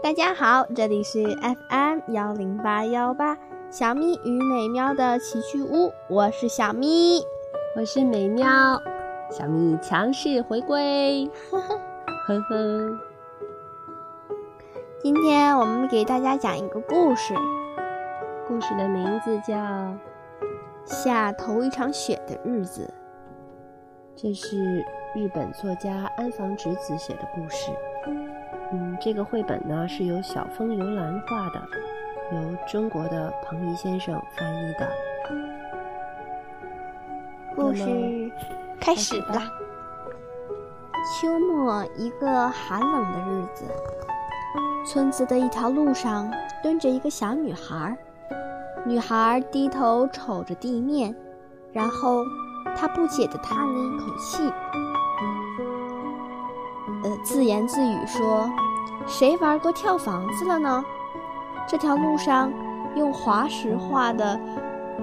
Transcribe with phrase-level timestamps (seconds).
[0.00, 3.36] 大家好，这里是 FM 幺零八幺八
[3.68, 7.20] 小咪与美妙的奇趣屋，我是小咪，
[7.74, 8.80] 我是美妙，
[9.28, 11.68] 小咪强势回归，呵 呵
[12.28, 12.98] 呵呵。
[15.00, 17.34] 今天我们给大家讲一个故事，
[18.46, 19.56] 故事的名字叫
[20.84, 22.82] 《下头一场雪的日子》，
[24.14, 24.78] 这是
[25.16, 27.72] 日本作家安房直子写的故事。
[28.72, 31.62] 嗯，这个绘本呢是由小风游兰画的，
[32.32, 34.88] 由中国的彭怡先生翻译的。
[37.56, 38.30] 故事
[38.78, 39.42] 开始了。
[41.20, 43.64] 秋末一个寒冷的日子，
[44.86, 46.30] 村子的一条路上
[46.62, 47.96] 蹲着一个小女孩。
[48.84, 51.14] 女孩低头瞅着地面，
[51.72, 52.22] 然后
[52.76, 54.42] 她不解地叹了一口气。
[57.22, 58.50] 自言自语说
[59.06, 60.84] ：“谁玩过跳房子了呢？
[61.66, 62.52] 这条路上
[62.96, 64.38] 用滑石画的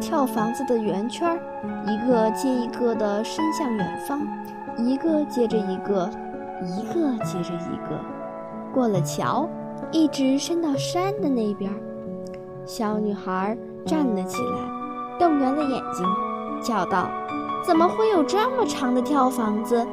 [0.01, 1.39] 跳房子的圆圈，
[1.85, 4.21] 一个接一个的伸向远方，
[4.77, 6.09] 一个接着一个，
[6.63, 7.99] 一个接着一个，
[8.73, 9.47] 过了桥，
[9.91, 11.71] 一直伸到山的那边。”
[12.65, 14.59] 小女孩站了起来，
[15.19, 16.05] 瞪圆了眼睛，
[16.61, 17.07] 叫道
[17.63, 19.85] ：“怎么会有这么长的跳房子？”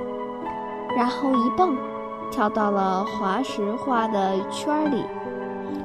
[0.96, 1.76] 然后一蹦。
[2.32, 5.04] 跳到了滑石画的圈里，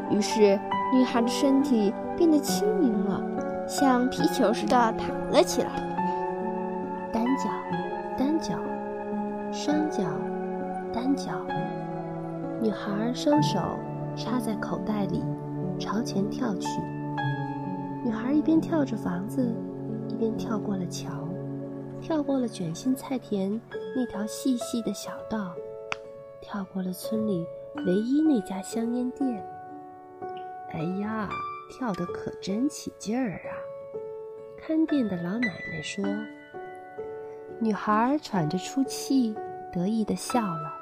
[0.09, 0.57] 于是
[0.93, 3.21] 女孩的身体变得轻盈了，
[3.67, 5.69] 像皮球似的弹了起来。
[7.11, 7.49] 单脚，
[8.17, 8.55] 单脚，
[9.51, 10.03] 双脚，
[10.93, 11.33] 单脚。
[12.61, 13.59] 女孩双手
[14.15, 15.21] 插在口袋里，
[15.77, 16.69] 朝前跳去。
[18.05, 19.53] 女孩一边跳着房子，
[20.07, 21.09] 一边跳过了桥，
[21.99, 23.59] 跳过了卷心菜田
[23.93, 25.51] 那条细细的小道。
[26.49, 27.45] 跳过了村里
[27.85, 29.45] 唯一那家香烟店。
[30.71, 31.27] 哎呀，
[31.69, 33.51] 跳得可真起劲儿啊！
[34.57, 36.05] 看店的老奶奶说。
[37.59, 39.35] 女孩喘着粗气，
[39.73, 40.73] 得意地笑了。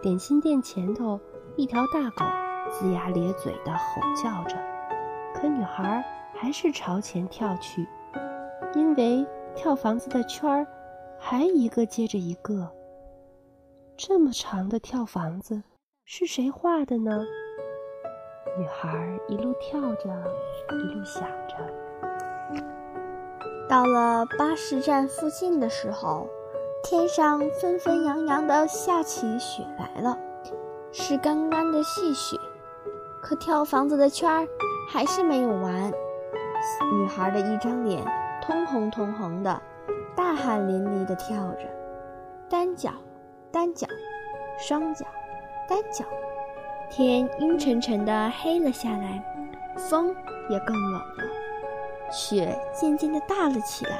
[0.00, 1.18] 点心店前头，
[1.56, 2.24] 一条大狗
[2.70, 4.56] 龇牙咧嘴地吼叫着，
[5.34, 7.84] 可女孩还是朝前跳去，
[8.76, 10.64] 因为跳房子的圈儿
[11.18, 12.70] 还一个接着一个。
[14.02, 15.62] 这么长的跳房子
[16.06, 17.22] 是谁画的呢？
[18.56, 20.08] 女孩一路跳着，
[20.70, 22.62] 一路想着。
[23.68, 26.26] 到了巴士站附近的时候，
[26.82, 30.18] 天上纷纷扬扬的下起雪来了，
[30.90, 32.38] 是干干的细雪。
[33.20, 34.48] 可跳房子的圈儿
[34.88, 35.92] 还是没有完，
[36.90, 38.02] 女孩的一张脸
[38.40, 39.60] 通红通红的，
[40.16, 41.68] 大汗淋漓的跳着，
[42.48, 42.92] 单脚。
[43.52, 43.86] 单脚，
[44.58, 45.04] 双脚，
[45.68, 46.04] 单脚，
[46.88, 49.22] 天阴沉沉的黑了下来，
[49.76, 50.14] 风
[50.48, 51.24] 也更冷了，
[52.12, 53.98] 雪渐渐的大了起来，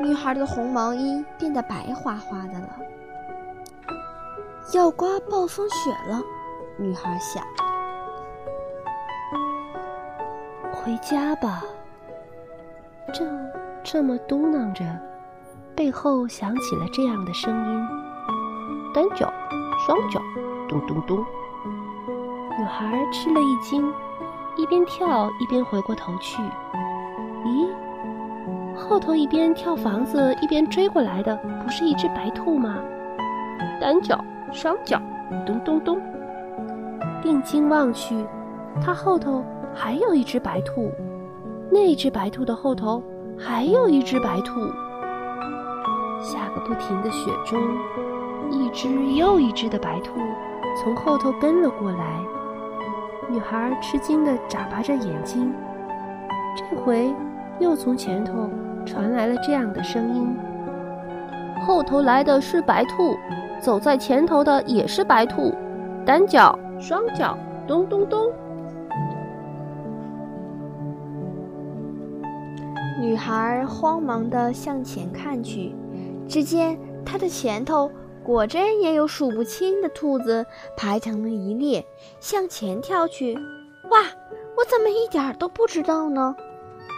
[0.00, 2.68] 女孩的红毛衣变得白花花的了。
[4.74, 6.20] 要刮暴风雪了，
[6.76, 7.44] 女孩想。
[10.72, 11.62] 回家吧。
[13.12, 13.48] 正
[13.84, 14.84] 这么嘟囔着，
[15.76, 17.88] 背后响起了这样的声音。
[18.94, 19.32] 单脚，
[19.86, 20.20] 双脚，
[20.68, 21.18] 咚咚咚！
[22.58, 23.90] 女孩吃了一惊，
[24.56, 26.42] 一边跳一边回过头去。
[27.44, 27.68] 咦，
[28.76, 32.76] 后头一边跳房子一边追过来的，不是一只白兔吗？
[33.80, 34.22] 单脚，
[34.52, 35.00] 双脚，
[35.46, 35.98] 咚咚咚！
[37.22, 38.26] 定睛望去，
[38.84, 39.42] 它后头
[39.74, 40.92] 还有一只白兔，
[41.70, 43.02] 那只白兔的后头
[43.38, 44.60] 还有一只白兔。
[46.20, 47.58] 下个不停的雪中。
[48.50, 50.12] 一只又一只的白兔
[50.82, 52.20] 从后头跟了过来，
[53.28, 55.52] 女孩吃惊的眨巴着眼睛。
[56.56, 57.14] 这回
[57.58, 58.48] 又从前头
[58.84, 60.36] 传来了这样的声音
[61.66, 63.16] ：“后头来的是白兔，
[63.60, 65.54] 走在前头的也是白兔，
[66.04, 68.30] 单脚、双脚，咚咚咚。”
[73.00, 75.74] 女孩慌忙的向前看去，
[76.28, 77.90] 只见她的前头。
[78.24, 80.46] 果真也有数不清的兔子
[80.76, 81.84] 排成了一列，
[82.20, 83.34] 向前跳去。
[83.90, 84.04] 哇，
[84.56, 86.36] 我怎么一点都不知道呢？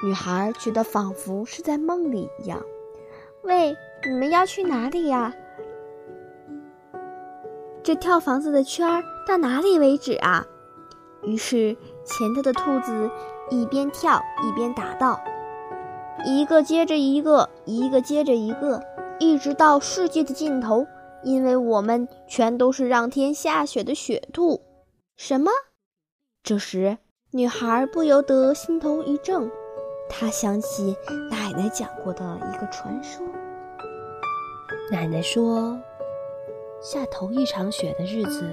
[0.05, 2.63] 女孩觉得仿佛是在梦里一样。
[3.43, 3.75] 喂，
[4.07, 5.35] 你们要去哪里呀？
[7.83, 10.47] 这跳房子的圈儿到哪里为止啊？
[11.23, 11.75] 于是
[12.05, 13.11] 前头的兔子
[13.51, 15.19] 一边跳一边答道
[16.27, 18.83] ：“一个接着一个，一个接着一个，
[19.19, 20.87] 一直到世界的尽头。”
[21.25, 24.61] 因为我们全都是让天下雪的雪兔。
[25.17, 25.51] 什么？
[26.43, 26.99] 这时，
[27.31, 29.51] 女孩不由得心头一怔，
[30.09, 30.97] 她想起
[31.31, 32.23] 奶奶讲过的
[32.53, 33.27] 一个传说。
[34.91, 35.81] 奶奶说，
[36.83, 38.45] 下头一场雪的日子，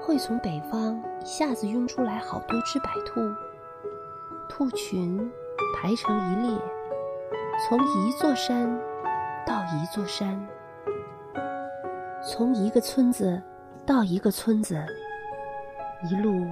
[0.00, 3.20] 会从北方一下子涌出来好多只白兔，
[4.48, 5.30] 兔群
[5.76, 6.58] 排成一列，
[7.68, 8.80] 从一座山
[9.46, 10.48] 到一座山，
[12.26, 13.40] 从一个村子
[13.84, 14.82] 到一个村子，
[16.08, 16.46] 一路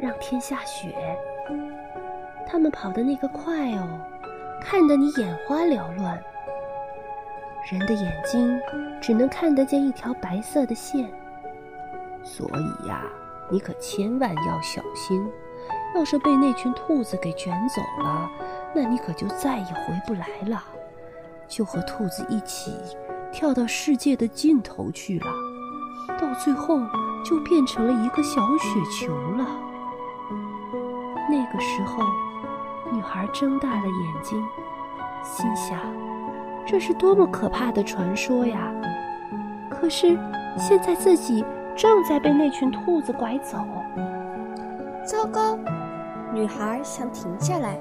[0.00, 0.92] 让天下雪。
[2.44, 4.00] 他们跑的那个快哦，
[4.60, 6.20] 看得你眼花缭乱。
[7.70, 8.60] 人的眼睛
[9.00, 11.08] 只能看得见一条白色的线，
[12.24, 13.04] 所以呀，
[13.48, 15.24] 你可千万要小心。
[15.94, 18.28] 要是被那群兔子给卷走了，
[18.74, 20.60] 那你可就再也回不来了，
[21.46, 22.76] 就和兔子一起
[23.42, 25.26] 跳到世界的尽头去了，
[26.16, 26.78] 到最后
[27.24, 29.44] 就变成了一个小雪球了。
[31.28, 32.04] 那个时候，
[32.92, 34.40] 女孩睁大了眼睛，
[35.24, 35.76] 心想。
[36.64, 38.72] 这是多么可怕的传说呀！
[39.68, 40.16] 可是
[40.56, 41.44] 现在自己
[41.76, 43.58] 正在被那群兔子拐走。
[45.04, 45.58] 糟糕！
[46.32, 47.76] 女孩想停下来，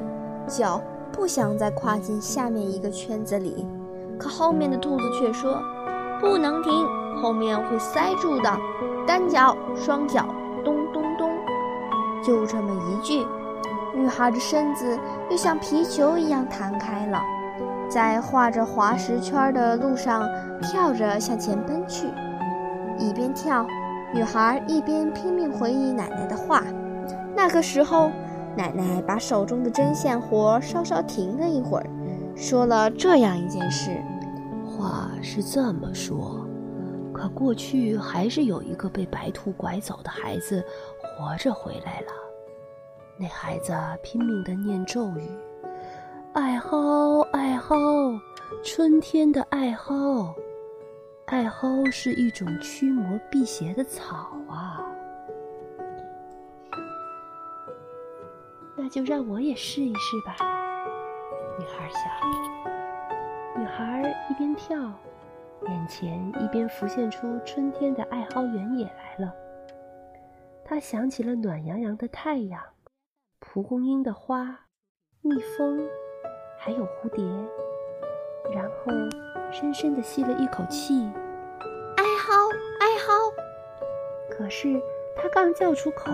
[0.48, 0.81] 脚
[1.12, 3.63] 不想再跨进下面一个圈子里，
[4.21, 5.59] 可后面的兔子却说
[6.21, 6.71] ：“不能停，
[7.19, 8.57] 后面会塞住的。
[9.07, 10.23] 单脚、双脚，
[10.63, 11.31] 咚咚咚！”
[12.23, 13.25] 就这么一句，
[13.95, 15.00] 女孩的身子
[15.31, 17.19] 又像皮球一样弹开了。
[17.89, 20.29] 在画着滑石圈的路上
[20.62, 22.06] 跳着向前奔去，
[23.00, 23.65] 一边跳，
[24.13, 26.63] 女孩一边拼命回忆奶奶的话。
[27.35, 28.12] 那个时候，
[28.56, 31.85] 奶奶把手中的针线活稍稍停了一会儿，
[32.35, 34.00] 说了这样一件事：
[34.81, 36.44] 话是这么说，
[37.13, 40.66] 可过去还是有一个被白兔拐走的孩子
[41.00, 42.07] 活着回来了。
[43.16, 45.30] 那孩子拼命的念咒语。
[46.33, 48.19] 艾蒿，艾蒿，
[48.63, 50.33] 春天的艾蒿。
[51.25, 54.81] 艾蒿是一种驱魔辟邪的草啊。
[58.75, 60.36] 那就让我也试一试吧。
[61.60, 62.70] 女孩想。
[63.62, 64.75] 女孩一边跳，
[65.68, 69.31] 眼前一边浮现出春天的艾蒿原野来了。
[70.66, 72.60] 她想起了暖洋洋的太阳，
[73.40, 74.62] 蒲公英的花，
[75.22, 75.80] 蜜蜂。
[76.58, 77.24] 还有蝴蝶，
[78.52, 78.92] 然后
[79.52, 81.08] 深深地吸了一口气，
[81.98, 82.50] 哀蒿，
[82.80, 83.31] 哀蒿。
[84.31, 84.81] 可是
[85.16, 86.12] 她刚叫出口，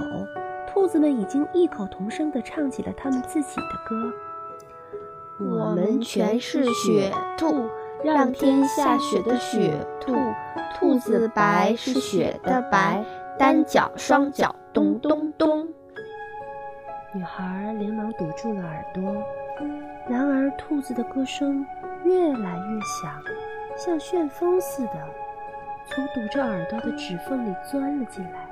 [0.67, 4.13] 兔子们已经异口同声地唱起了他们自己的歌。
[5.39, 7.69] 我们全是雪兔，
[8.03, 10.15] 让天下雪的雪兔，
[10.73, 13.05] 兔子白是雪的白，
[13.37, 15.67] 单脚双脚咚咚咚。
[17.13, 19.03] 女孩连忙堵住了耳朵。
[20.09, 21.63] 然而，兔子的歌声
[22.03, 23.11] 越来越响，
[23.75, 24.93] 像旋风似的，
[25.85, 28.47] 从堵着耳朵的指缝里钻了进来。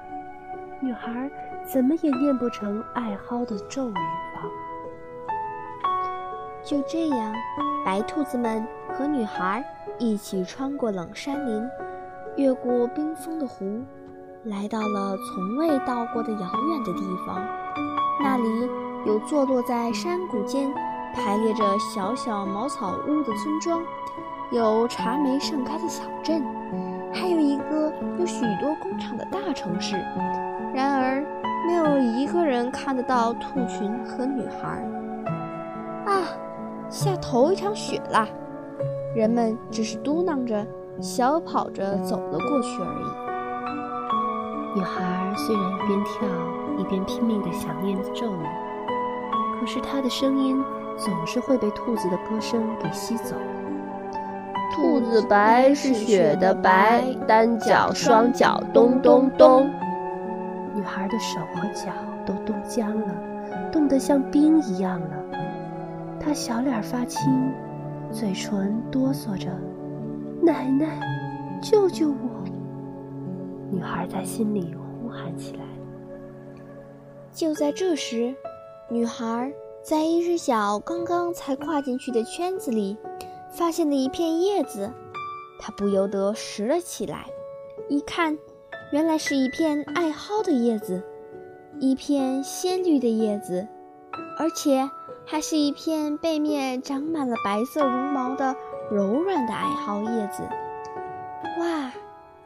[0.79, 1.31] 女孩
[1.63, 4.24] 怎么也念不成艾蒿的咒语了。
[6.65, 7.33] 就这样，
[7.85, 9.63] 白兔子们和女孩
[9.99, 11.63] 一起穿过冷山林，
[12.37, 13.81] 越过冰封的湖，
[14.45, 17.41] 来到了从未到过的遥远的地方。
[18.21, 18.69] 那里
[19.05, 20.73] 有坐落在山谷间。
[21.17, 23.81] 排列着小小茅草屋的村庄，
[24.51, 26.43] 有茶梅盛开的小镇，
[27.13, 27.89] 还有一个
[28.19, 29.95] 有许多工厂的大城市。
[30.73, 31.23] 然而，
[31.65, 34.83] 没有一个人看得到兔群和女孩。
[36.05, 36.27] 啊，
[36.95, 38.25] 下头一场雪啦！
[39.13, 40.65] 人们只是嘟囔着，
[41.01, 44.79] 小跑着走了过去而已。
[44.79, 45.03] 女孩
[45.35, 46.25] 虽然一边跳
[46.79, 48.45] 一边拼命地想念咒语，
[49.59, 50.63] 可是她的声音。
[50.97, 53.35] 总是会被兔子的歌声给吸走。
[54.73, 59.69] 兔子白是雪的白，单脚双脚咚咚咚。
[60.73, 61.91] 女孩的手和脚
[62.25, 63.13] 都冻僵了，
[63.73, 65.09] 冻得像冰一样了。
[66.25, 67.53] 她小脸发青，
[68.11, 69.47] 嘴唇哆嗦着
[70.41, 70.99] ：“奶奶，
[71.61, 72.43] 救救我！”
[73.69, 75.59] 女孩在心里呼喊起来。
[77.31, 78.35] 就在这时，
[78.89, 79.53] 女孩。
[79.83, 82.97] 在一只脚刚刚才跨进去的圈子里，
[83.51, 84.91] 发现了一片叶子，
[85.59, 87.27] 她不由得拾了起来。
[87.87, 88.35] 一看，
[88.91, 91.03] 原来是一片艾蒿的叶子，
[91.79, 93.67] 一片鲜绿的叶子，
[94.39, 94.89] 而且
[95.25, 98.55] 还是一片背面长满了白色绒毛的
[98.91, 100.43] 柔软的艾蒿叶子。
[101.59, 101.91] 哇，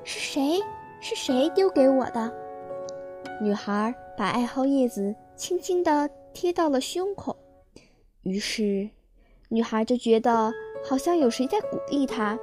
[0.04, 0.60] 是谁？
[1.02, 2.32] 是谁丢给我的？
[3.42, 7.36] 女孩把艾蒿叶子轻轻地贴到了胸口，
[8.24, 8.90] 于是，
[9.50, 10.52] 女孩就觉得
[10.84, 12.38] 好像有谁在鼓励她，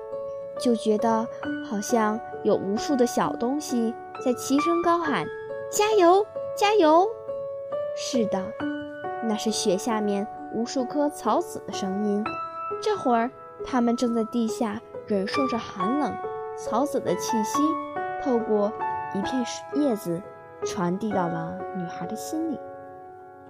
[0.59, 1.26] 就觉得
[1.69, 5.26] 好像有无数的小东西在齐声高喊
[5.71, 6.25] ：“加油，
[6.57, 7.07] 加油！”
[7.97, 8.43] 是的，
[9.28, 12.25] 那是雪下面无数颗草籽的声音。
[12.83, 13.30] 这会儿，
[13.64, 16.14] 它们正在地下忍受着寒冷，
[16.56, 17.62] 草籽的气息
[18.23, 18.73] 透过
[19.14, 20.23] 一片叶子，
[20.64, 22.59] 传递到了女孩的心里。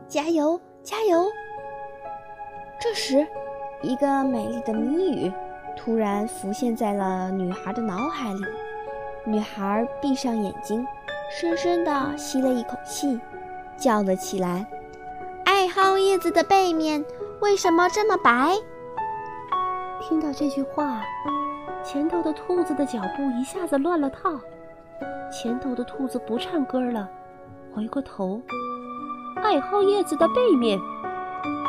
[0.07, 1.27] 加油，加油！
[2.81, 3.27] 这时，
[3.83, 5.33] 一个美丽的谜语
[5.77, 8.45] 突然浮现在了女孩的脑海里。
[9.25, 10.87] 女孩闭上眼睛，
[11.31, 13.21] 深深地吸了一口气，
[13.77, 14.65] 叫了起来
[15.99, 17.05] ：“叶子的背面
[17.41, 18.57] 为什么这么白？”
[20.01, 21.01] 听到这句话，
[21.83, 24.31] 前头的兔子的脚步一下子乱了套。
[25.31, 27.09] 前头的兔子不唱歌了，
[27.75, 28.41] 回过头，
[29.43, 30.79] 爱好叶子的背面，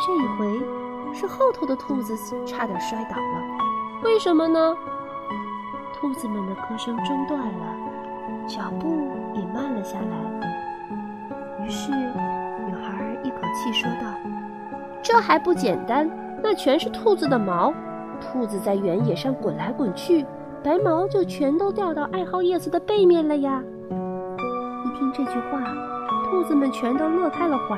[0.05, 0.61] 这一回
[1.13, 2.15] 是后头的兔子
[2.45, 3.41] 差点摔倒了。
[4.03, 4.77] 为什么呢？
[5.93, 7.75] 兔子们的歌声中断了，
[8.47, 11.65] 脚步也慢了下来。
[11.65, 14.13] 于是，女孩一口气说道
[15.01, 16.09] ：“这还不简单？
[16.43, 17.73] 那全是兔子的毛。”
[18.19, 20.25] 兔子在原野上滚来滚去，
[20.63, 23.61] 白毛就全都掉到艾蒿叶子的背面了呀！
[23.91, 25.61] 一听这句话，
[26.25, 27.77] 兔子们全都乐开了怀。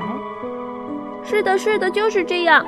[1.22, 2.66] 是的，是的，就是这样。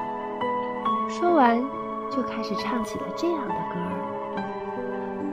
[1.08, 1.64] 说完，
[2.10, 4.44] 就开始唱起了这样的歌：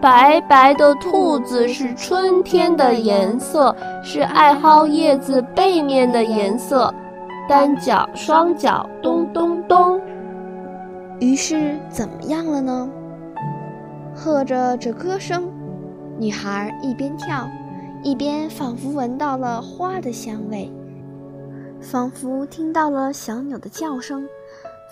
[0.00, 6.94] 白白的兔子是春天的颜色，是艾蒿叶子背面的颜色。
[7.48, 9.98] 单脚、双脚，咚咚咚。
[11.18, 12.90] 于是怎么样了呢？
[14.14, 15.50] 和着这歌声，
[16.18, 17.48] 女孩一边跳，
[18.02, 20.70] 一边仿佛闻到了花的香味，
[21.80, 24.28] 仿佛听到了小鸟的叫声，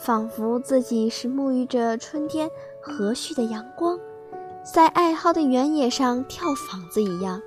[0.02, 2.48] 仿佛自己是沐浴着春天
[2.80, 3.98] 和煦的阳光，
[4.64, 7.42] 在艾蒿的原野上跳房子一样。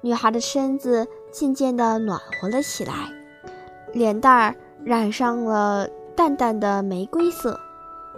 [0.00, 2.92] 女孩的身子渐渐地暖和了起来，
[3.94, 7.58] 脸蛋儿染上了淡淡的玫瑰色。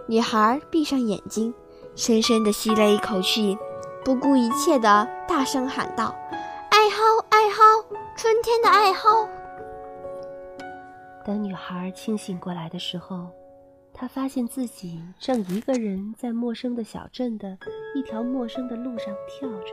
[0.09, 1.53] 女孩闭上眼睛，
[1.95, 3.59] 深深地吸了一口气，
[4.05, 6.15] 不顾一切地大声喊道
[6.71, 7.85] ：“艾蒿，艾蒿，
[8.17, 9.29] 春天的艾蒿！”
[11.25, 13.27] 等女孩清醒过来的时候，
[13.93, 17.59] 她发现自己正一个人在陌生的小镇的
[17.97, 19.73] 一条陌生的路上跳着，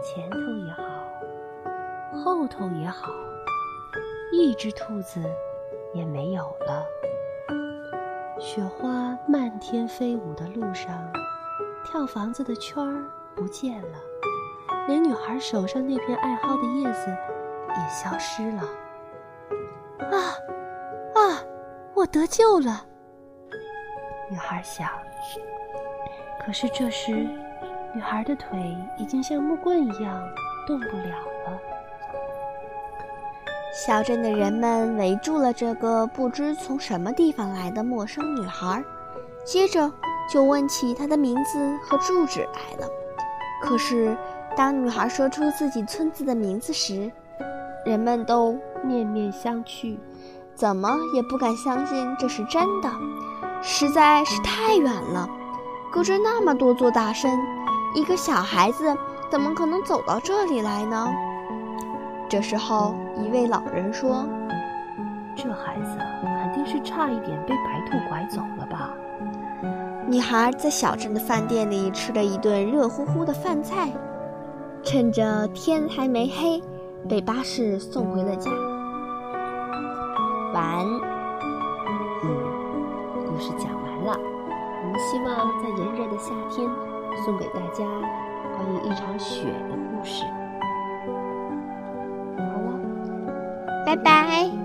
[0.00, 3.10] 前头也好，后头也好，
[4.32, 5.20] 一只兔子
[5.94, 6.84] 也没有了。
[8.38, 11.10] 雪花漫天飞舞的路上，
[11.84, 13.04] 跳房子的圈儿
[13.34, 13.98] 不见了，
[14.86, 17.08] 连女孩手上那片艾蒿的叶子
[17.68, 18.62] 也消失了。
[20.10, 20.16] 啊
[21.14, 21.42] 啊！
[21.94, 22.86] 我得救了！
[24.30, 24.88] 女孩想。
[26.44, 27.12] 可是这时，
[27.92, 30.22] 女孩的腿已经像木棍一样
[30.66, 31.27] 动不了了。
[33.86, 38.82] 小镇的人们围住了这个不知从什么地方来的陌生女孩，
[39.44, 39.92] 接着
[40.28, 42.90] 就问起她的名字和住址来了。
[43.62, 44.18] 可是，
[44.56, 47.08] 当女孩说出自己村子的名字时，
[47.86, 49.96] 人们都面面相觑，
[50.56, 52.90] 怎么也不敢相信这是真的，
[53.62, 55.28] 实在是太远了，
[55.92, 57.38] 隔着那么多座大山，
[57.94, 58.96] 一个小孩子
[59.30, 61.08] 怎么可能走到这里来呢？
[62.28, 64.26] 这时候，一位老人说
[65.34, 68.92] ：“这孩子肯定是差一点被白兔拐走了吧？”
[70.06, 73.90] 女孩在小镇的饭店里吃了一顿热乎乎的饭菜，
[74.82, 76.62] 趁着天还没黑，
[77.08, 78.50] 被巴士送回了家。
[80.52, 80.84] 完。
[82.24, 82.30] 嗯，
[83.26, 84.18] 故事讲完了。
[84.82, 86.68] 我们希望在炎热的夏天，
[87.24, 87.84] 送给大家
[88.56, 90.24] 关于一场雪的故事。
[93.88, 94.57] 拜拜。